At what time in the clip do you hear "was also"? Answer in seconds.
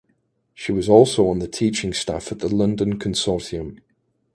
0.71-1.27